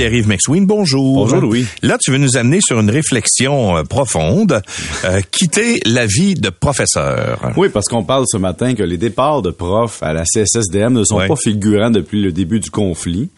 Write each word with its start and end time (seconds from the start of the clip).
Pierre-Yves 0.00 0.28
McSween, 0.28 0.64
bonjour. 0.64 1.14
Bonjour, 1.26 1.42
Louis. 1.42 1.66
Là, 1.82 1.98
tu 2.02 2.10
veux 2.10 2.16
nous 2.16 2.38
amener 2.38 2.60
sur 2.62 2.80
une 2.80 2.88
réflexion 2.88 3.76
euh, 3.76 3.82
profonde. 3.82 4.62
Euh, 5.04 5.20
quitter 5.30 5.78
la 5.84 6.06
vie 6.06 6.32
de 6.32 6.48
professeur. 6.48 7.52
Oui, 7.58 7.68
parce 7.68 7.84
qu'on 7.86 8.02
parle 8.02 8.24
ce 8.26 8.38
matin 8.38 8.72
que 8.74 8.82
les 8.82 8.96
départs 8.96 9.42
de 9.42 9.50
profs 9.50 10.02
à 10.02 10.14
la 10.14 10.24
CSSDM 10.24 10.94
ne 10.94 11.04
sont 11.04 11.16
Ouais. 11.16 11.28
pas 11.28 11.36
figurants 11.36 11.90
depuis 11.90 12.22
le 12.22 12.32
début 12.32 12.60
du 12.60 12.70
conflit. 12.70 13.28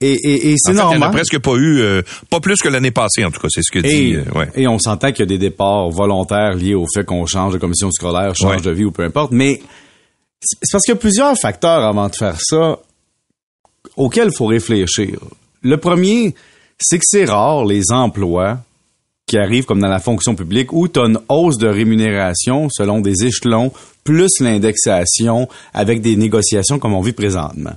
Et, 0.00 0.12
et, 0.12 0.52
et 0.52 0.54
c'est 0.58 0.70
fait, 0.70 0.74
Il 0.74 0.74
n'y 0.76 0.80
en 0.80 0.88
a 0.90 0.90
normal. 0.92 1.10
presque 1.10 1.40
pas 1.40 1.56
eu, 1.56 1.80
euh, 1.80 2.02
pas 2.30 2.38
plus 2.38 2.58
que 2.62 2.68
l'année 2.68 2.92
passée, 2.92 3.24
en 3.24 3.32
tout 3.32 3.40
cas, 3.40 3.48
c'est 3.50 3.62
ce 3.64 3.72
que 3.72 3.80
dit. 3.80 4.12
Et, 4.12 4.14
euh, 4.14 4.24
ouais. 4.38 4.48
et 4.54 4.68
on 4.68 4.78
s'entend 4.78 5.08
qu'il 5.10 5.18
y 5.20 5.22
a 5.24 5.26
des 5.26 5.38
départs 5.38 5.90
volontaires 5.90 6.54
liés 6.54 6.76
au 6.76 6.86
fait 6.94 7.02
qu'on 7.04 7.26
change 7.26 7.54
de 7.54 7.58
commission 7.58 7.90
scolaire, 7.90 8.36
change 8.36 8.58
Ouais. 8.58 8.62
de 8.62 8.70
vie 8.70 8.84
ou 8.84 8.92
peu 8.92 9.02
importe. 9.02 9.32
Mais 9.32 9.60
c'est 10.40 10.70
parce 10.70 10.84
qu'il 10.84 10.94
y 10.94 10.96
a 10.96 11.00
plusieurs 11.00 11.36
facteurs 11.36 11.82
avant 11.84 12.08
de 12.08 12.14
faire 12.14 12.36
ça 12.40 12.78
auxquels 13.96 14.28
il 14.32 14.36
faut 14.36 14.46
réfléchir. 14.46 15.18
Le 15.62 15.76
premier, 15.76 16.34
c'est 16.78 16.98
que 16.98 17.04
c'est 17.06 17.24
rare 17.26 17.64
les 17.64 17.90
emplois 17.92 18.58
qui 19.26 19.38
arrivent 19.38 19.64
comme 19.66 19.80
dans 19.80 19.88
la 19.88 20.00
fonction 20.00 20.34
publique 20.34 20.72
où 20.72 20.88
tu 20.88 20.98
as 20.98 21.04
une 21.04 21.18
hausse 21.28 21.56
de 21.58 21.68
rémunération 21.68 22.68
selon 22.70 23.00
des 23.00 23.24
échelons 23.24 23.70
plus 24.02 24.40
l'indexation 24.40 25.48
avec 25.74 26.00
des 26.00 26.16
négociations 26.16 26.78
comme 26.78 26.94
on 26.94 27.00
vit 27.00 27.12
présentement. 27.12 27.74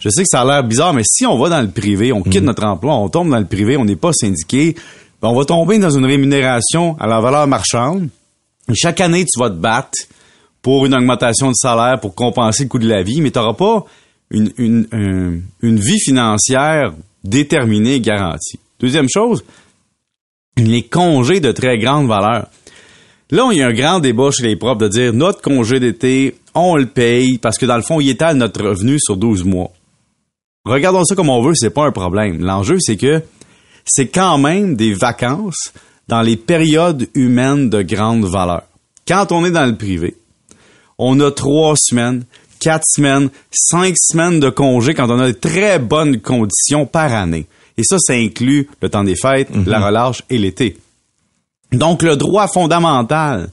Je 0.00 0.08
sais 0.10 0.22
que 0.22 0.28
ça 0.28 0.40
a 0.42 0.44
l'air 0.44 0.64
bizarre, 0.64 0.92
mais 0.92 1.04
si 1.04 1.24
on 1.24 1.38
va 1.38 1.48
dans 1.48 1.62
le 1.62 1.70
privé, 1.70 2.12
on 2.12 2.22
quitte 2.22 2.42
notre 2.42 2.64
emploi, 2.64 2.94
on 2.96 3.08
tombe 3.08 3.30
dans 3.30 3.38
le 3.38 3.46
privé, 3.46 3.76
on 3.76 3.84
n'est 3.84 3.96
pas 3.96 4.12
syndiqué, 4.12 4.74
ben 5.22 5.28
on 5.28 5.34
va 5.38 5.44
tomber 5.44 5.78
dans 5.78 5.90
une 5.96 6.04
rémunération 6.04 6.96
à 6.98 7.06
la 7.06 7.20
valeur 7.20 7.46
marchande. 7.46 8.08
Et 8.68 8.74
chaque 8.74 9.00
année, 9.00 9.24
tu 9.24 9.38
vas 9.38 9.48
te 9.48 9.54
battre 9.54 9.96
pour 10.60 10.84
une 10.84 10.94
augmentation 10.94 11.48
de 11.48 11.54
salaire 11.54 12.00
pour 12.00 12.14
compenser 12.14 12.64
le 12.64 12.68
coût 12.68 12.78
de 12.80 12.88
la 12.88 13.02
vie, 13.02 13.20
mais 13.20 13.30
tu 13.30 13.38
n'auras 13.38 13.54
pas 13.54 13.84
une, 14.30 14.52
une, 14.58 14.88
un- 14.92 15.38
une 15.66 15.78
vie 15.78 16.00
financière 16.00 16.92
déterminée 17.24 17.94
et 17.94 18.00
garantie. 18.00 18.58
Deuxième 18.80 19.08
chose, 19.08 19.44
les 20.56 20.82
congés 20.82 21.40
de 21.40 21.52
très 21.52 21.78
grande 21.78 22.08
valeur. 22.08 22.48
Là, 23.30 23.48
il 23.52 23.58
y 23.58 23.62
a 23.62 23.68
un 23.68 23.72
grand 23.72 24.00
débat 24.00 24.30
chez 24.30 24.42
les 24.42 24.56
profs 24.56 24.78
de 24.78 24.88
dire 24.88 25.12
notre 25.12 25.40
congé 25.40 25.80
d'été, 25.80 26.36
on 26.54 26.76
le 26.76 26.86
paye 26.86 27.38
parce 27.38 27.56
que 27.56 27.66
dans 27.66 27.76
le 27.76 27.82
fond, 27.82 28.00
il 28.00 28.10
étale 28.10 28.36
notre 28.36 28.62
revenu 28.62 28.98
sur 29.00 29.16
12 29.16 29.44
mois. 29.44 29.70
Regardons 30.64 31.04
ça 31.04 31.14
comme 31.14 31.30
on 31.30 31.42
veut, 31.42 31.54
c'est 31.54 31.70
pas 31.70 31.86
un 31.86 31.92
problème. 31.92 32.44
L'enjeu, 32.44 32.76
c'est 32.78 32.96
que 32.96 33.22
c'est 33.84 34.08
quand 34.08 34.38
même 34.38 34.76
des 34.76 34.94
vacances 34.94 35.72
dans 36.08 36.22
les 36.22 36.36
périodes 36.36 37.08
humaines 37.14 37.70
de 37.70 37.82
grande 37.82 38.24
valeur. 38.24 38.62
Quand 39.08 39.32
on 39.32 39.44
est 39.44 39.50
dans 39.50 39.66
le 39.66 39.76
privé, 39.76 40.16
on 40.98 41.18
a 41.20 41.30
trois 41.30 41.74
semaines, 41.76 42.24
quatre 42.62 42.84
semaines, 42.86 43.28
cinq 43.50 43.94
semaines 43.98 44.38
de 44.38 44.48
congé 44.50 44.94
quand 44.94 45.10
on 45.10 45.18
a 45.18 45.26
de 45.28 45.32
très 45.32 45.78
bonnes 45.80 46.20
conditions 46.20 46.86
par 46.86 47.12
année. 47.12 47.46
Et 47.76 47.82
ça, 47.82 47.96
ça 47.98 48.12
inclut 48.12 48.68
le 48.80 48.88
temps 48.88 49.02
des 49.02 49.16
fêtes, 49.16 49.48
la 49.66 49.80
relâche 49.84 50.22
et 50.30 50.38
l'été. 50.38 50.76
Donc, 51.72 52.02
le 52.02 52.16
droit 52.16 52.46
fondamental 52.48 53.48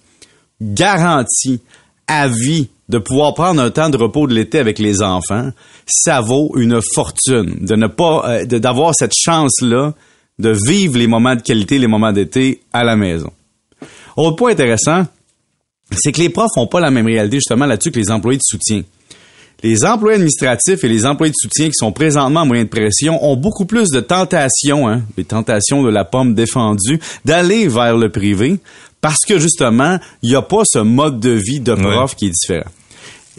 garanti 0.61 1.61
à 2.07 2.27
vie 2.27 2.69
de 2.89 2.97
pouvoir 2.97 3.33
prendre 3.33 3.61
un 3.61 3.69
temps 3.71 3.89
de 3.89 3.97
repos 3.97 4.27
de 4.27 4.33
l'été 4.33 4.59
avec 4.59 4.79
les 4.79 5.01
enfants, 5.01 5.51
ça 5.88 6.21
vaut 6.21 6.51
une 6.57 6.79
fortune 6.94 7.55
de 7.66 7.75
ne 7.75 7.88
pas, 7.88 8.23
euh, 8.27 8.45
de- 8.45 8.57
d'avoir 8.57 8.94
cette 8.95 9.13
chance-là 9.16 9.94
de 10.39 10.53
vivre 10.67 10.97
les 10.97 11.07
moments 11.07 11.35
de 11.35 11.41
qualité, 11.41 11.77
les 11.77 11.88
moments 11.88 12.11
d'été 12.11 12.61
à 12.73 12.84
la 12.84 12.95
maison. 12.95 13.31
Autre 14.17 14.35
point 14.38 14.51
intéressant, 14.51 15.05
c'est 15.95 16.11
que 16.11 16.19
les 16.19 16.29
profs 16.29 16.55
n'ont 16.57 16.67
pas 16.67 16.79
la 16.79 16.91
même 16.91 17.05
réalité 17.05 17.38
justement 17.38 17.66
là-dessus 17.66 17.91
que 17.91 18.00
les 18.00 18.11
employés 18.11 18.38
de 18.38 18.44
soutien. 18.44 18.81
Les 19.62 19.84
employés 19.86 20.16
administratifs 20.16 20.84
et 20.84 20.88
les 20.88 21.06
employés 21.06 21.31
de 21.31 21.38
soutien 21.38 21.68
qui 21.68 21.74
sont 21.74 21.92
présentement 21.92 22.42
en 22.42 22.46
moyen 22.46 22.64
de 22.64 22.70
pression 22.70 23.24
ont 23.24 23.36
beaucoup 23.36 23.66
plus 23.66 23.90
de 23.90 24.00
tentations, 24.00 24.88
hein, 24.88 25.02
les 25.18 25.25
tentations 25.25 25.84
de 25.84 25.90
la 25.90 26.06
pomme 26.06 26.34
défendue, 26.34 27.00
d'aller 27.25 27.68
vers 27.68 27.97
le 27.97 28.09
privé 28.09 28.59
parce 29.02 29.25
que 29.28 29.40
justement, 29.40 29.97
il 30.22 30.30
n'y 30.30 30.36
a 30.36 30.42
pas 30.42 30.64
ce 30.66 30.80
mode 30.80 31.20
de 31.20 31.31
vie 31.31 31.59
de 31.59 31.74
prof 31.74 32.16
qui 32.16 32.28
est 32.28 32.31
différent. 32.31 32.70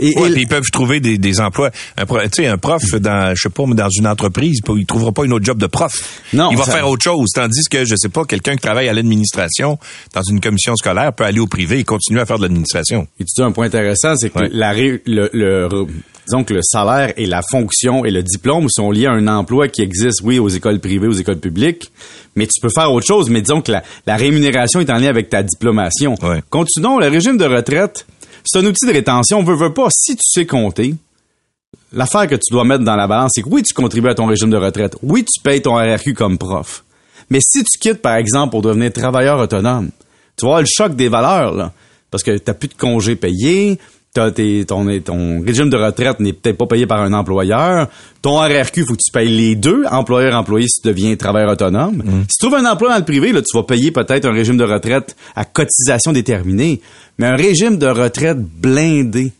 Et, 0.00 0.19
Ouais, 0.19 0.31
et- 0.31 0.33
puis 0.33 0.43
ils 0.43 0.49
peuvent 0.49 0.65
trouver 0.72 0.99
des, 1.00 1.19
des 1.19 1.41
emplois. 1.41 1.71
Tu 1.71 2.06
sais, 2.33 2.47
un 2.47 2.56
prof 2.59 2.83
dans, 2.94 3.34
je 3.34 3.41
sais 3.43 3.49
pas, 3.50 3.65
mais 3.66 3.75
dans 3.75 3.88
une 3.91 4.06
entreprise, 4.06 4.61
il 4.77 4.87
trouvera 4.87 5.12
pas 5.12 5.25
une 5.25 5.33
autre 5.33 5.44
job 5.44 5.59
de 5.59 5.66
prof. 5.66 5.93
Non, 6.33 6.50
il 6.50 6.56
va 6.56 6.65
ça- 6.65 6.72
faire 6.72 6.88
autre 6.88 7.05
chose. 7.05 7.28
Tandis 7.34 7.65
que, 7.71 7.84
je 7.84 7.94
sais 7.97 8.09
pas, 8.09 8.25
quelqu'un 8.25 8.53
qui 8.56 8.62
travaille 8.62 8.89
à 8.89 8.93
l'administration 8.93 9.78
dans 10.15 10.22
une 10.22 10.41
commission 10.41 10.75
scolaire 10.77 11.12
peut 11.12 11.25
aller 11.25 11.41
au 11.41 11.47
privé 11.47 11.78
et 11.78 11.84
continuer 11.84 12.21
à 12.21 12.27
faire 12.27 12.39
de 12.39 12.43
l'administration. 12.43 13.06
Et 13.19 13.25
tu 13.25 13.33
dis 13.37 13.43
un 13.43 13.53
point 13.53 13.66
intéressant, 13.66 14.15
c'est 14.16 14.31
que 14.31 14.39
Ouais. 14.41 14.49
la 14.53 14.71
ré- 14.72 15.03
le, 15.06 15.28
le- 15.33 15.69
disons 16.27 16.44
que 16.44 16.55
le 16.55 16.60
salaire 16.62 17.12
et 17.16 17.27
la 17.27 17.43
fonction 17.43 18.05
et 18.05 18.10
le 18.10 18.22
diplôme 18.22 18.66
sont 18.71 18.91
liés 18.91 19.06
à 19.06 19.12
un 19.12 19.27
emploi 19.27 19.69
qui 19.69 19.83
existe, 19.83 20.21
oui, 20.22 20.39
aux 20.39 20.49
écoles 20.49 20.78
privées, 20.81 21.09
aux 21.09 21.12
écoles 21.12 21.39
publiques, 21.41 21.91
mais 22.37 22.47
tu 22.47 22.60
peux 22.60 22.69
faire 22.72 22.93
autre 22.93 23.06
chose. 23.06 23.28
Mais 23.28 23.43
disons 23.43 23.60
que 23.60 23.72
la, 23.72 23.83
la 24.06 24.16
rémunération 24.16 24.81
est 24.81 24.91
en 24.91 24.97
lien 24.99 25.09
avec 25.09 25.28
ta 25.28 25.43
diplomation. 25.43 26.15
Ouais. 26.22 26.41
Continuons, 26.49 26.99
le 26.99 27.09
régime 27.09 27.37
de 27.37 27.44
retraite, 27.44 28.06
c'est 28.45 28.59
un 28.59 28.65
outil 28.65 28.87
de 28.87 28.93
rétention. 28.93 29.43
Veut, 29.43 29.56
veut 29.56 29.73
pas, 29.73 29.89
si 29.91 30.17
tu 30.17 30.23
sais 30.25 30.47
compter, 30.47 30.95
l'affaire 31.93 32.27
que 32.27 32.34
tu 32.34 32.53
dois 32.53 32.65
mettre 32.65 32.84
dans 32.84 32.97
la 32.97 33.06
balance, 33.06 33.33
c'est 33.34 33.43
que 33.43 33.49
oui, 33.49 33.62
tu 33.62 33.75
contribues 33.75 34.09
à 34.09 34.15
ton 34.15 34.27
régime 34.27 34.51
de 34.51 34.56
retraite. 34.56 34.97
Oui, 35.03 35.25
tu 35.25 35.41
payes 35.43 35.62
ton 35.62 35.75
RRQ 35.75 36.15
comme 36.15 36.39
prof. 36.39 36.84
Mais 37.28 37.39
si 37.43 37.62
tu 37.65 37.78
quittes, 37.78 38.03
par 38.03 38.17
exemple, 38.17 38.51
pour 38.51 38.62
devenir 38.62 38.93
travailleur 38.93 39.39
autonome, 39.39 39.91
tu 40.37 40.47
vas 40.47 40.61
le 40.61 40.67
choc 40.69 40.97
des 40.97 41.09
valeurs. 41.09 41.73
Parce 42.11 42.25
que 42.25 42.37
t'as 42.39 42.55
plus 42.55 42.69
de 42.69 42.75
congés 42.75 43.15
payés, 43.15 43.78
t'as 44.12 44.31
tes- 44.32 44.65
ton, 44.66 44.87
ton 45.00 45.41
régime 45.43 45.71
de 45.71 45.76
retraite 45.76 46.19
n'est 46.21 46.32
peut-être 46.32 46.56
pas 46.59 46.66
payé 46.66 46.87
par 46.87 47.00
un 47.03 47.12
employeur, 47.12 47.88
ton 48.22 48.38
RRQ, 48.38 48.84
faut 48.84 48.94
que 48.94 48.98
tu 49.04 49.12
payes 49.12 49.28
les 49.28 49.54
deux, 49.54 49.84
employeur-employé, 49.91 50.66
si 50.69 50.82
tu 50.82 50.88
deviens 50.88 51.15
travailleur 51.16 51.50
autonome. 51.53 52.03
Si 52.28 52.37
tu 52.38 52.47
trouves 52.47 52.59
un 52.59 52.71
emploi 52.71 52.91
dans 52.91 52.98
le 52.98 53.04
privé, 53.04 53.32
là, 53.32 53.41
tu 53.41 53.56
vas 53.56 53.62
payer 53.62 53.91
peut-être 53.93 54.25
un 54.26 54.32
régime 54.32 54.56
de 54.56 54.65
retraite 54.65 55.16
à 55.37 55.44
cotisation 55.44 56.12
déterminée, 56.12 56.81
mais 57.19 57.26
un 57.26 57.37
régime 57.37 57.78
de 57.78 57.87
retraite 57.87 58.38
blindé, 58.38 59.32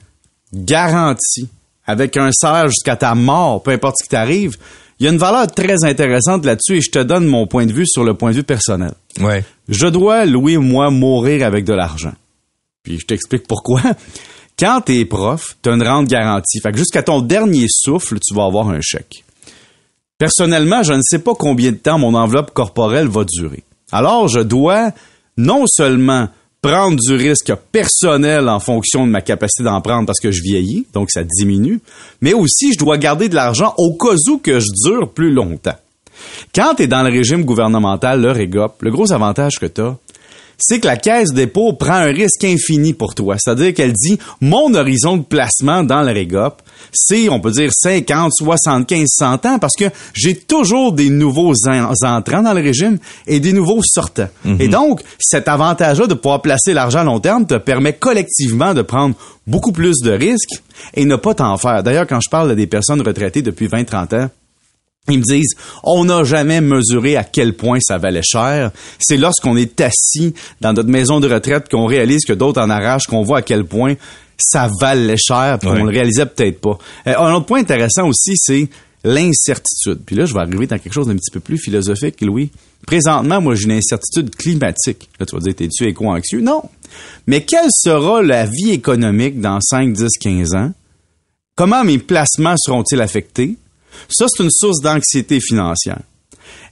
garanti, 0.55 1.49
avec 1.87 2.17
un 2.17 2.31
salaire 2.33 2.69
jusqu'à 2.69 2.97
ta 2.97 3.15
mort, 3.15 3.63
peu 3.63 3.71
importe 3.73 3.97
ce 3.99 4.05
qui 4.05 4.11
t'arrive, 4.11 4.57
il 4.99 5.05
y 5.05 5.09
a 5.09 5.13
une 5.13 5.19
valeur 5.19 5.47
très 5.51 5.83
intéressante 5.85 6.45
là-dessus 6.45 6.77
et 6.77 6.81
je 6.81 6.91
te 6.91 6.99
donne 7.03 7.27
mon 7.27 7.47
point 7.47 7.65
de 7.67 7.73
vue 7.73 7.87
sur 7.87 8.05
le 8.05 8.15
point 8.15 8.31
de 8.33 8.37
vue 8.37 8.43
personnel. 8.45 8.93
Ouais. 9.21 9.45
Je 9.69 9.87
dois, 9.87 10.27
Louis, 10.27 10.59
moi, 10.59 10.91
mourir 10.91 11.45
avec 11.47 11.65
de 11.65 11.73
l'argent. 11.73 12.13
Puis 12.83 12.99
je 13.01 13.07
t'explique 13.07 13.47
pourquoi. 13.49 13.81
Quand 14.61 14.83
t'es 14.83 15.07
prof, 15.07 15.57
t'as 15.63 15.73
une 15.75 15.83
rente 15.83 16.07
garantie. 16.07 16.61
Fait 16.61 16.71
que 16.71 16.77
jusqu'à 16.77 17.03
ton 17.03 17.23
dernier 17.23 17.65
souffle, 17.71 18.19
tu 18.21 18.35
vas 18.35 18.45
avoir 18.45 18.69
un 18.69 18.83
chèque. 18.83 19.25
Personnellement, 20.19 20.83
je 20.83 20.93
ne 20.93 21.01
sais 21.03 21.21
pas 21.21 21.33
combien 21.35 21.73
de 21.73 21.79
temps 21.79 21.99
mon 21.99 22.15
enveloppe 22.15 22.51
corporelle 22.51 23.09
va 23.09 23.25
durer. 23.25 23.65
Alors, 23.91 24.29
je 24.29 24.41
dois 24.41 24.93
non 25.39 25.65
seulement 25.67 26.29
prendre 26.61 26.99
du 27.01 27.15
risque 27.15 27.55
personnel 27.73 28.51
en 28.51 28.61
fonction 28.61 29.07
de 29.07 29.11
ma 29.11 29.23
capacité 29.23 29.63
d'en 29.63 29.81
prendre 29.81 30.05
parce 30.05 30.21
que 30.21 30.31
je 30.31 30.43
vieillis, 30.43 30.87
donc 30.93 31.11
ça 31.11 31.23
diminue, 31.25 31.81
mais 32.21 32.35
aussi 32.35 32.75
je 32.75 32.79
dois 32.79 32.99
garder 32.99 33.31
de 33.31 33.35
l'argent 33.35 33.73
au 33.79 33.95
cas 33.95 34.15
où 34.29 34.37
que 34.37 34.61
je 34.61 34.67
dure 34.85 35.11
plus 35.11 35.33
longtemps. 35.33 35.79
Quand 36.55 36.75
tu 36.75 36.83
es 36.83 36.87
dans 36.87 37.03
le 37.03 37.11
régime 37.11 37.45
gouvernemental, 37.45 38.21
le 38.21 38.31
REGOP, 38.31 38.83
le 38.83 38.91
gros 38.91 39.11
avantage 39.11 39.59
que 39.59 39.65
tu 39.65 39.81
as, 39.81 39.97
c'est 40.61 40.79
que 40.81 40.87
la 40.87 40.97
caisse 40.97 41.33
dépôt 41.33 41.73
prend 41.73 41.95
un 41.95 42.13
risque 42.13 42.45
infini 42.45 42.95
pour 42.95 43.15
toi. 43.15 43.37
C'est-à-dire 43.39 43.75
qu'elle 43.75 43.93
dit, 43.93 44.19
mon 44.41 44.73
horizon 44.75 45.17
de 45.17 45.23
placement 45.25 45.83
dans 45.83 46.03
le 46.03 46.13
REGOP, 46.13 46.63
c'est, 46.93 47.29
on 47.29 47.41
peut 47.41 47.51
dire, 47.51 47.71
50, 47.73 48.31
75, 48.33 49.07
100 49.09 49.47
ans, 49.47 49.59
parce 49.59 49.75
que 49.79 49.85
j'ai 50.15 50.35
toujours 50.37 50.93
des 50.93 51.11
nouveaux 51.11 51.53
en- 51.67 51.93
entrants 52.07 52.43
dans 52.43 52.53
le 52.55 52.63
régime 52.63 52.99
et 53.27 53.41
des 53.41 53.53
nouveaux 53.53 53.81
sortants. 53.83 54.29
Et 54.59 54.69
donc, 54.69 55.01
cet 55.19 55.49
avantage-là 55.49 56.07
de 56.07 56.15
pouvoir 56.15 56.43
placer 56.43 56.73
l'argent 56.75 57.01
à 57.01 57.05
long 57.05 57.21
terme 57.21 57.47
te 57.47 57.55
permet 57.55 57.93
collectivement 57.95 58.75
de 58.75 58.83
prendre 58.83 59.15
beaucoup 59.47 59.73
plus 59.73 59.97
de 60.03 60.11
risques 60.13 60.63
et 60.95 61.05
ne 61.05 61.17
pas 61.17 61.35
t'en 61.35 61.57
faire. 61.57 61.83
D'ailleurs, 61.83 62.07
quand 62.07 62.21
je 62.21 62.31
parle 62.31 62.51
à 62.51 62.55
des 62.55 62.67
personnes 62.67 63.01
retraitées 63.03 63.43
depuis 63.43 63.67
20, 63.67 63.85
30 63.85 64.13
ans, 64.15 64.31
ils 65.11 65.19
me 65.19 65.25
disent, 65.25 65.55
on 65.85 66.05
n'a 66.05 66.25
jamais 66.25 66.61
mesuré 66.61 67.17
à 67.17 67.25
quel 67.25 67.55
point 67.55 67.79
ça 67.81 67.99
valait 67.99 68.23
cher. 68.23 68.71
C'est 68.99 69.17
lorsqu'on 69.17 69.57
est 69.57 69.81
assis 69.81 70.35
dans 70.61 70.73
notre 70.73 70.89
maison 70.91 71.21
de 71.21 71.29
retraite 71.33 71.69
qu'on 71.71 71.87
réalise 71.87 72.25
que 72.25 72.33
d'autres 72.33 72.61
en 72.61 72.71
arrachent, 72.71 73.07
qu'on 73.07 73.23
voit 73.23 73.39
à 73.39 73.43
quel 73.43 73.65
point 73.65 73.95
ça 74.39 74.71
valait 74.81 75.17
cher, 75.19 75.59
puis 75.61 75.69
Ouais. 75.69 75.81
on 75.81 75.85
le 75.85 75.91
réalisait 75.91 76.27
peut-être 76.27 76.61
pas. 76.61 76.79
Euh, 77.07 77.15
un 77.19 77.35
autre 77.35 77.47
point 77.47 77.61
intéressant 77.61 78.09
aussi, 78.09 78.33
c'est 78.37 78.69
l'incertitude. 79.05 80.01
Puis 80.07 80.17
là, 80.17 80.25
je 80.27 80.35
vais 80.35 80.41
arriver 80.41 80.67
dans 80.67 80.79
quelque 80.79 80.93
chose 80.93 81.07
d'un 81.07 81.17
petit 81.17 81.31
peu 81.31 81.41
plus 81.41 81.59
philosophique, 81.59 82.21
Louis. 82.21 82.51
Présentement, 82.87 83.41
moi, 83.41 83.55
j'ai 83.55 83.65
une 83.65 83.73
incertitude 83.73 84.35
climatique. 84.35 85.09
Là, 85.19 85.27
tu 85.27 85.35
vas 85.37 85.41
dire, 85.43 85.55
t'es-tu 85.55 85.87
éco-anxieux? 85.87 86.41
Non. 86.41 86.63
Mais 87.27 87.43
quelle 87.43 87.69
sera 87.71 88.23
la 88.23 88.47
vie 88.47 88.71
économique 88.71 89.41
dans 89.41 89.59
5, 89.61 89.93
10, 89.93 90.07
15 90.19 90.55
ans? 90.55 90.73
Comment 91.57 91.85
mes 91.85 91.99
placements 91.99 92.55
seront-ils 92.59 93.01
affectés? 93.01 93.57
Ça, 94.09 94.27
c'est 94.29 94.43
une 94.43 94.51
source 94.51 94.81
d'anxiété 94.81 95.41
financière. 95.41 96.01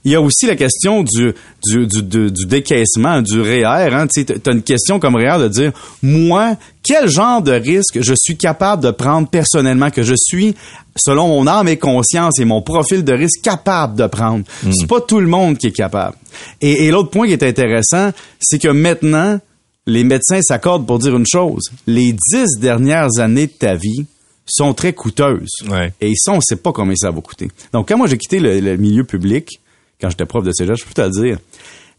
Il 0.05 0.11
y 0.11 0.15
a 0.15 0.21
aussi 0.21 0.45
la 0.45 0.55
question 0.55 1.03
du, 1.03 1.33
du, 1.65 1.85
du, 1.85 2.01
du, 2.03 2.31
du 2.31 2.45
décaissement, 2.45 3.21
du 3.21 3.41
REER. 3.41 3.93
Hein. 3.93 4.07
Tu 4.07 4.25
as 4.29 4.51
une 4.51 4.61
question 4.61 4.97
comme 4.97 5.15
REER 5.15 5.39
de 5.39 5.47
dire, 5.49 5.71
moi, 6.01 6.55
quel 6.83 7.09
genre 7.09 7.41
de 7.41 7.51
risque 7.51 7.99
je 8.01 8.13
suis 8.17 8.37
capable 8.37 8.81
de 8.81 8.91
prendre 8.91 9.27
personnellement, 9.27 9.89
que 9.89 10.03
je 10.03 10.15
suis, 10.17 10.55
selon 10.95 11.27
mon 11.27 11.47
âme 11.47 11.67
et 11.67 11.77
conscience 11.77 12.39
et 12.39 12.45
mon 12.45 12.61
profil 12.61 13.03
de 13.03 13.11
risque, 13.11 13.41
capable 13.43 13.97
de 13.97 14.07
prendre? 14.07 14.45
C'est 14.71 14.87
pas 14.87 15.01
tout 15.01 15.19
le 15.19 15.27
monde 15.27 15.57
qui 15.57 15.67
est 15.67 15.75
capable. 15.75 16.15
Et, 16.61 16.85
et 16.85 16.91
l'autre 16.91 17.09
point 17.09 17.27
qui 17.27 17.33
est 17.33 17.43
intéressant, 17.43 18.11
c'est 18.39 18.59
que 18.59 18.69
maintenant, 18.69 19.37
les 19.85 20.05
médecins 20.05 20.41
s'accordent 20.41 20.87
pour 20.87 20.99
dire 20.99 21.15
une 21.17 21.27
chose. 21.27 21.71
Les 21.87 22.13
dix 22.13 22.57
dernières 22.59 23.19
années 23.19 23.47
de 23.47 23.51
ta 23.51 23.75
vie 23.75 24.05
sont 24.49 24.73
très 24.73 24.93
coûteuses. 24.93 25.49
Ouais. 25.67 25.93
Et 26.01 26.13
ça, 26.15 26.31
on 26.31 26.37
ne 26.37 26.41
sait 26.41 26.55
pas 26.55 26.71
combien 26.71 26.95
ça 26.95 27.11
va 27.11 27.21
coûter. 27.21 27.49
Donc, 27.73 27.87
quand 27.87 27.97
moi 27.97 28.07
j'ai 28.07 28.17
quitté 28.17 28.39
le, 28.39 28.59
le 28.59 28.77
milieu 28.77 29.03
public, 29.03 29.59
quand 29.99 30.09
j'étais 30.09 30.25
prof 30.25 30.43
de 30.43 30.51
cégep, 30.51 30.75
je 30.75 30.85
peux 30.85 30.93
te 30.93 31.01
le 31.01 31.09
dire, 31.09 31.37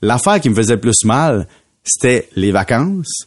l'affaire 0.03 0.41
qui 0.41 0.51
me 0.51 0.55
faisait 0.55 0.75
le 0.75 0.81
plus 0.81 1.05
mal, 1.05 1.47
c'était 1.85 2.29
les 2.37 2.53
vacances, 2.53 3.27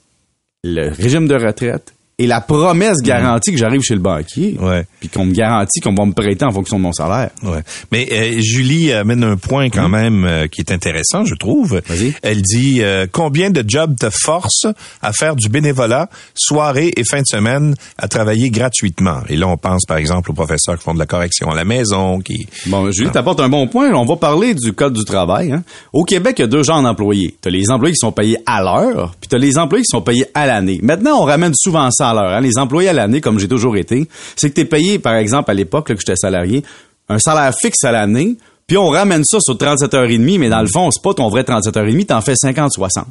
le 0.64 0.90
régime 0.90 1.28
de 1.28 1.36
retraite 1.36 1.94
et 2.20 2.28
la 2.28 2.42
promesse 2.42 3.00
garantie 3.02 3.52
que 3.52 3.58
j'arrive 3.58 3.82
chez 3.82 3.96
le 3.96 4.00
banquier, 4.00 4.58
Ouais. 4.62 4.86
puis 5.00 5.10
qu'on 5.10 5.26
me 5.26 5.34
garantit 5.34 5.80
qu'on 5.80 5.94
va 5.96 6.06
me 6.06 6.14
prêter 6.14 6.46
en 6.46 6.52
fonction 6.52 6.78
de 6.78 6.84
mon 6.84 6.92
salaire. 6.94 7.30
Ouais. 7.44 7.62
Mais 7.92 8.08
euh, 8.12 8.40
Julie 8.40 8.92
amène 8.94 9.24
un 9.24 9.36
point 9.38 9.70
quand 9.70 9.90
même 9.90 10.24
euh, 10.24 10.48
qui 10.48 10.62
est 10.62 10.72
intéressant, 10.72 11.26
je 11.26 11.34
trouve. 11.36 11.82
Vas-y. 11.88 12.14
Elle 12.22 12.42
dit 12.42 12.82
euh, 12.84 13.08
combien 13.12 13.50
de 13.50 13.64
jobs 13.68 13.96
te 14.00 14.10
forcent 14.12 14.68
à 15.02 15.12
faire 15.12 15.36
du 15.36 15.50
bénévolat, 15.50 16.08
soirée 16.36 16.92
et 16.96 17.04
fin 17.04 17.20
de 17.20 17.26
semaine, 17.28 17.74
à 17.98 18.08
travailler 18.08 18.50
gratuitement? 18.52 19.22
Et 19.30 19.36
là, 19.36 19.48
on 19.48 19.58
pense 19.58 19.86
par 19.88 19.98
exemple 19.98 20.30
aux 20.32 20.36
professeurs 20.36 20.78
qui 20.78 20.84
font 20.84 20.94
de 20.94 21.00
la 21.00 21.06
correction 21.08 21.50
à 21.50 21.56
la 21.56 21.66
maison, 21.66 22.20
qui 22.20 22.46
Bon, 22.68 22.92
Julie, 22.92 23.10
t'apportes 23.12 23.40
un 23.40 23.50
bon 23.50 23.68
point. 23.68 23.92
On 23.94 24.06
va 24.06 24.16
parler 24.18 24.54
du 24.54 24.74
code 24.74 24.94
du 24.94 25.04
travail. 25.04 25.52
hein. 25.52 25.64
Au 25.92 26.04
Québec, 26.04 26.36
il 26.38 26.42
y 26.42 26.46
a 26.46 26.48
deux 26.48 26.64
genres 26.64 26.82
d'employés. 26.84 27.36
T'as 27.42 27.50
les 27.50 27.70
employés 27.72 27.94
qui 27.94 28.00
sont 28.00 28.12
payés 28.12 28.38
à 28.46 28.62
l'heure, 28.62 29.16
puis 29.20 29.28
t'as 29.28 29.38
les 29.40 29.58
employés 29.58 29.84
qui 29.84 29.90
sont 29.92 30.02
payés 30.02 30.26
à 30.34 30.46
l'année. 30.46 30.80
Maintenant, 30.84 31.20
on 31.22 31.24
ramène 31.26 31.54
souvent 31.56 31.90
ça 31.92 32.03
hein. 32.04 32.42
Les 32.42 32.58
employés 32.58 32.90
à 32.90 32.94
l'année, 32.94 33.22
comme 33.22 33.40
j'ai 33.40 33.48
toujours 33.48 33.78
été, 33.78 34.08
c'est 34.36 34.50
que 34.50 34.56
t'es 34.56 34.66
payé, 34.66 35.00
par 35.00 35.16
exemple, 35.16 35.52
à 35.52 35.54
l'époque 35.54 35.88
que 35.88 35.96
j'étais 35.98 36.16
salarié, 36.16 36.64
un 37.10 37.20
salaire 37.20 37.54
fixe 37.60 37.84
à 37.84 37.92
l'année, 37.92 38.38
puis 38.68 38.78
on 38.78 38.90
ramène 38.90 39.24
ça 39.24 39.40
sur 39.40 39.58
37 39.58 39.94
heures 39.94 40.10
et 40.10 40.18
demie, 40.18 40.38
mais 40.38 40.50
dans 40.50 40.62
le 40.62 40.68
fond, 40.68 40.90
c'est 40.92 41.04
pas 41.04 41.14
ton 41.14 41.30
vrai 41.30 41.44
37 41.44 41.76
heures 41.78 41.86
et 41.86 41.92
demie, 41.92 42.06
t'en 42.06 42.22
fais 42.22 42.34
50-60. 42.34 43.04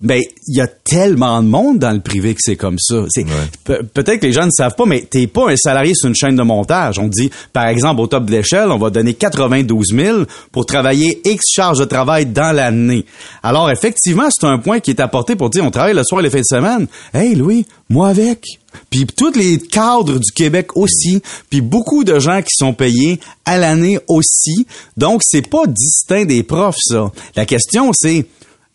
Ben, 0.00 0.20
il 0.48 0.56
y 0.56 0.60
a 0.60 0.66
tellement 0.66 1.40
de 1.42 1.46
monde 1.48 1.78
dans 1.78 1.92
le 1.92 2.00
privé 2.00 2.34
que 2.34 2.40
c'est 2.42 2.56
comme 2.56 2.78
ça. 2.78 3.04
C'est- 3.08 3.24
Pe- 3.64 3.82
Peut-être 3.84 4.20
que 4.20 4.26
les 4.26 4.32
gens 4.32 4.44
ne 4.44 4.50
savent 4.50 4.74
pas, 4.74 4.84
mais 4.86 5.00
t'es 5.08 5.26
pas 5.26 5.50
un 5.50 5.56
salarié 5.56 5.94
sur 5.94 6.08
une 6.08 6.14
chaîne 6.16 6.36
de 6.36 6.42
montage. 6.42 6.98
On 6.98 7.06
dit, 7.08 7.30
par 7.54 7.68
exemple, 7.68 8.00
au 8.02 8.06
top 8.06 8.26
de 8.26 8.32
l'échelle, 8.32 8.70
on 8.70 8.76
va 8.76 8.90
donner 8.90 9.14
92 9.14 9.94
000 9.94 10.22
pour 10.52 10.66
travailler 10.66 11.22
X 11.24 11.42
charges 11.54 11.78
de 11.78 11.84
travail 11.84 12.26
dans 12.26 12.52
l'année. 12.54 13.06
Alors, 13.42 13.70
effectivement, 13.70 14.28
c'est 14.30 14.46
un 14.46 14.58
point 14.58 14.80
qui 14.80 14.90
est 14.90 15.00
apporté 15.00 15.36
pour 15.36 15.48
dire, 15.48 15.64
on 15.64 15.70
travaille 15.70 15.94
le 15.94 16.02
soir 16.04 16.20
et 16.20 16.24
les 16.24 16.30
fins 16.30 16.40
de 16.40 16.44
semaine. 16.44 16.86
Hey, 17.14 17.34
Louis, 17.34 17.64
moi 17.88 18.08
avec. 18.08 18.44
Puis 18.90 19.06
tous 19.06 19.32
les 19.36 19.58
cadres 19.58 20.18
du 20.18 20.32
Québec 20.34 20.76
aussi, 20.76 21.22
puis 21.48 21.60
beaucoup 21.62 22.02
de 22.04 22.18
gens 22.18 22.42
qui 22.42 22.54
sont 22.56 22.74
payés 22.74 23.20
à 23.46 23.56
l'année 23.56 23.98
aussi. 24.08 24.66
Donc, 24.98 25.22
c'est 25.24 25.48
pas 25.48 25.66
distinct 25.68 26.24
des 26.26 26.42
profs, 26.42 26.76
ça. 26.80 27.10
La 27.36 27.46
question, 27.46 27.92
c'est, 27.94 28.26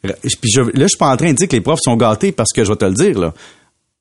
puis 0.01 0.51
je, 0.54 0.62
là, 0.62 0.69
je 0.75 0.88
suis 0.88 0.98
pas 0.98 1.10
en 1.12 1.18
train 1.18 1.31
de 1.31 1.36
dire 1.38 1.48
que 1.48 1.56
les 1.56 1.62
profs 1.62 1.81
sont 1.84 1.96
gâtés 1.96 2.31
parce 2.31 2.51
que 2.54 2.63
je 2.63 2.69
vais 2.69 2.75
te 2.78 2.86
le 2.86 2.94
dire, 2.94 3.19
là. 3.19 3.34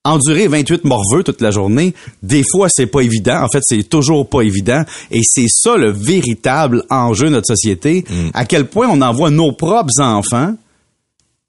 Endurer 0.05 0.47
28 0.47 0.85
morveux 0.85 1.23
toute 1.25 1.41
la 1.43 1.51
journée, 1.51 1.93
des 2.23 2.43
fois, 2.49 2.69
c'est 2.71 2.87
pas 2.87 3.01
évident. 3.01 3.43
En 3.43 3.49
fait, 3.49 3.61
c'est 3.63 3.83
toujours 3.83 4.27
pas 4.29 4.41
évident. 4.43 4.83
Et 5.11 5.21
c'est 5.25 5.49
ça 5.51 5.77
le 5.77 5.91
véritable 5.91 6.85
enjeu 6.89 7.27
de 7.27 7.31
notre 7.33 7.49
société. 7.49 8.05
À 8.33 8.47
quel 8.47 8.67
point 8.69 8.89
on 8.89 9.03
envoie 9.03 9.31
nos 9.31 9.53
propres 9.53 10.01
enfants, 10.01 10.55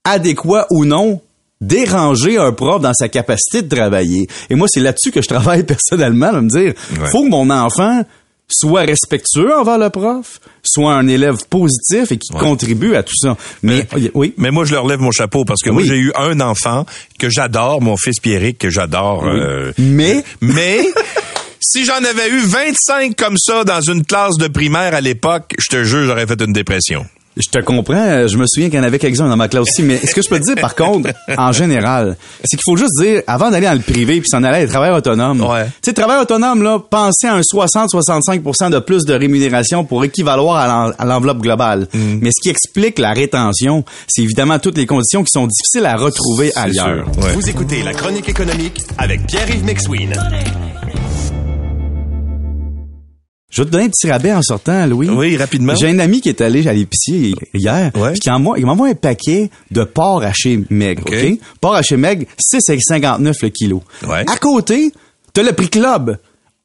adéquats 0.03 0.65
ou 0.71 0.83
non, 0.83 1.21
déranger 1.61 2.37
un 2.37 2.51
prof 2.51 2.81
dans 2.81 2.93
sa 2.93 3.07
capacité 3.07 3.61
de 3.61 3.73
travailler. 3.73 4.27
Et 4.49 4.55
moi, 4.55 4.67
c'est 4.69 4.79
là-dessus 4.81 5.11
que 5.11 5.21
je 5.21 5.27
travaille 5.27 5.63
personnellement, 5.65 6.33
me 6.41 6.49
dire, 6.49 6.73
Ouais. 6.99 7.09
faut 7.11 7.23
que 7.23 7.29
mon 7.29 7.49
enfant 7.49 8.01
soit 8.51 8.81
respectueux 8.81 9.53
envers 9.55 9.77
le 9.77 9.89
prof, 9.89 10.39
soit 10.63 10.93
un 10.95 11.07
élève 11.07 11.37
positif 11.49 12.11
et 12.11 12.17
qui 12.17 12.29
contribue 12.33 12.95
à 12.95 13.03
tout 13.03 13.15
ça. 13.15 13.37
Mais, 13.63 13.87
oui. 14.13 14.33
Mais 14.37 14.51
moi, 14.51 14.65
je 14.65 14.73
leur 14.73 14.87
lève 14.87 14.99
mon 14.99 15.11
chapeau 15.11 15.45
parce 15.45 15.61
que 15.61 15.69
moi, 15.69 15.83
j'ai 15.83 15.97
eu 15.97 16.11
un 16.17 16.39
enfant 16.41 16.85
que 17.19 17.29
j'adore, 17.29 17.81
mon 17.81 17.95
fils 17.95 18.19
Pierrick, 18.19 18.57
que 18.57 18.69
j'adore. 18.69 19.25
euh, 19.25 19.71
Mais, 19.77 20.23
mais 20.41 20.79
si 21.59 21.85
j'en 21.85 21.97
avais 22.03 22.29
eu 22.29 22.39
25 22.39 23.15
comme 23.15 23.37
ça 23.37 23.63
dans 23.63 23.81
une 23.81 24.03
classe 24.05 24.37
de 24.37 24.47
primaire 24.47 24.93
à 24.95 25.01
l'époque, 25.01 25.53
je 25.59 25.67
te 25.67 25.83
jure, 25.83 26.05
j'aurais 26.05 26.25
fait 26.25 26.41
une 26.41 26.53
dépression. 26.53 27.05
Je 27.39 27.49
te 27.49 27.63
comprends. 27.63 28.27
Je 28.27 28.37
me 28.37 28.45
souviens 28.47 28.69
qu'il 28.69 28.77
y 28.77 28.81
en 28.81 28.85
avait 28.85 28.99
quelques-uns 28.99 29.29
dans 29.29 29.37
ma 29.37 29.47
classe 29.47 29.61
aussi. 29.63 29.81
Mais 29.81 29.97
ce 29.97 30.13
que 30.13 30.21
je 30.21 30.27
peux 30.29 30.39
te 30.39 30.43
dire, 30.45 30.55
par 30.61 30.75
contre, 30.75 31.09
en 31.37 31.51
général, 31.51 32.17
c'est 32.43 32.57
qu'il 32.57 32.63
faut 32.65 32.75
juste 32.77 32.91
dire, 32.99 33.21
avant 33.27 33.49
d'aller 33.49 33.65
dans 33.67 33.73
le 33.73 33.79
privé 33.79 34.19
puis 34.19 34.27
s'en 34.29 34.43
aller 34.43 34.63
à 34.63 34.67
travail 34.67 34.91
autonome. 34.91 35.41
Ouais. 35.41 35.65
Tu 35.81 35.89
sais, 35.89 35.93
travail 35.93 36.21
autonome, 36.21 36.61
là, 36.63 36.79
pensez 36.89 37.27
à 37.27 37.35
un 37.35 37.41
60-65% 37.41 38.69
de 38.71 38.79
plus 38.79 39.05
de 39.05 39.13
rémunération 39.13 39.85
pour 39.85 40.03
équivaloir 40.03 40.57
à 40.57 40.67
l'en- 40.67 40.93
à 40.97 41.05
l'enveloppe 41.05 41.39
globale. 41.41 41.87
Mm. 41.93 42.19
Mais 42.21 42.29
ce 42.31 42.41
qui 42.41 42.49
explique 42.49 42.99
la 42.99 43.13
rétention, 43.13 43.83
c'est 44.07 44.21
évidemment 44.23 44.59
toutes 44.59 44.77
les 44.77 44.85
conditions 44.85 45.23
qui 45.23 45.31
sont 45.31 45.47
difficiles 45.47 45.85
à 45.85 45.95
retrouver 45.95 46.51
ailleurs. 46.55 47.05
sûr. 47.13 47.23
Ouais. 47.23 47.33
Vous 47.33 47.49
écoutez 47.49 47.83
La 47.83 47.93
Chronique 47.93 48.27
économique 48.27 48.81
avec 48.97 49.25
Pierre-Yves 49.27 49.63
McSween. 49.65 50.13
Je 53.49 53.61
vais 53.61 53.65
te 53.65 53.71
donner 53.71 53.85
un 53.85 53.89
petit 53.89 54.09
rabais 54.11 54.31
en 54.33 54.41
sortant, 54.43 54.85
Louis. 54.85 55.09
Oui, 55.09 55.35
rapidement. 55.37 55.73
J'ai 55.75 55.89
un 55.89 55.97
ami 55.99 56.21
qui 56.21 56.29
est 56.29 56.39
allé 56.41 56.67
à 56.67 56.73
l'épicerie 56.73 57.33
hier, 57.53 57.91
Ouais. 57.95 58.11
puis 58.11 58.19
qui 58.19 58.29
m'envoie 58.65 58.89
un 58.89 58.93
paquet 58.93 59.49
de 59.71 59.83
porc 59.83 60.23
haché 60.23 60.63
maigre, 60.69 61.03
OK. 61.07 61.13
OK? 61.13 61.39
Porc 61.59 61.75
haché 61.75 61.97
maigre, 61.97 62.25
6,59 62.39 63.33
le 63.41 63.49
kilo. 63.49 63.83
Ouais. 64.07 64.23
À 64.29 64.37
côté, 64.37 64.91
t'as 65.33 65.41
le 65.43 65.53
prix 65.53 65.69
club. 65.69 66.17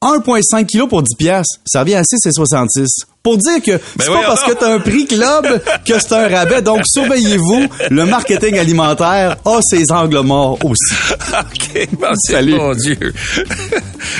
1,5 0.02 0.66
kg 0.66 0.86
pour 0.86 1.02
10 1.02 1.14
piastres. 1.16 1.60
Ça 1.64 1.80
revient 1.80 1.94
à 1.94 2.02
6,66. 2.02 3.06
Pour 3.24 3.38
dire 3.38 3.62
que 3.64 3.80
c'est 3.98 4.06
pas 4.06 4.20
parce 4.26 4.44
que 4.44 4.52
t'as 4.52 4.74
un 4.74 4.80
prix 4.80 5.06
club 5.06 5.46
que 5.86 5.98
c'est 5.98 6.12
un 6.12 6.28
rabais. 6.28 6.60
Donc, 6.60 6.82
surveillez-vous. 6.84 7.68
Le 7.88 8.04
marketing 8.04 8.58
alimentaire 8.58 9.36
a 9.46 9.60
ses 9.62 9.90
angles 9.90 10.20
morts 10.20 10.58
aussi. 10.62 10.94
OK, 11.32 11.88
bon, 11.98 12.14
Salut. 12.16 12.56
Mon 12.56 12.74
Dieu. 12.74 12.98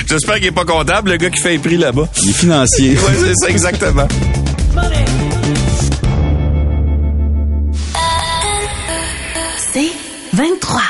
J'espère 0.07 0.37
qu'il 0.37 0.47
est 0.47 0.51
pas 0.51 0.65
comptable, 0.65 1.11
le 1.11 1.17
gars 1.17 1.29
qui 1.29 1.39
fait 1.39 1.51
les 1.51 1.59
prix 1.59 1.77
là-bas. 1.77 2.09
Les 2.25 2.33
financiers. 2.33 2.93
Ouais, 2.93 3.13
c'est 3.15 3.35
ça, 3.35 3.47
exactement. 3.51 4.07
C'est 9.71 9.91
23. 10.33 10.81